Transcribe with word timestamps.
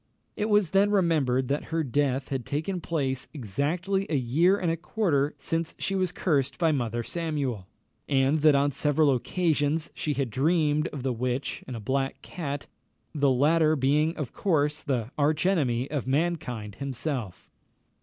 It 0.35 0.49
was 0.49 0.71
then 0.71 0.89
remembered 0.89 1.47
that 1.49 1.65
her 1.65 1.83
death 1.83 2.29
had 2.29 2.43
taken 2.43 2.81
place 2.81 3.27
exactly 3.35 4.07
a 4.09 4.15
year 4.15 4.57
and 4.57 4.71
a 4.71 4.75
quarter 4.75 5.35
since 5.37 5.75
she 5.77 5.93
was 5.93 6.11
cursed 6.11 6.57
by 6.57 6.71
Mother 6.71 7.03
Samuel, 7.03 7.67
and 8.09 8.39
that 8.41 8.55
on 8.55 8.71
several 8.71 9.13
occasions 9.13 9.91
she 9.93 10.15
had 10.15 10.31
dreamed 10.31 10.87
of 10.87 11.03
the 11.03 11.13
witch 11.13 11.63
and 11.67 11.75
a 11.75 11.79
black 11.79 12.23
cat, 12.23 12.65
the 13.13 13.29
latter 13.29 13.75
being 13.75 14.17
of 14.17 14.33
course 14.33 14.81
the 14.81 15.11
arch 15.19 15.45
enemy 15.45 15.87
of 15.91 16.07
mankind 16.07 16.77
himself. 16.79 17.51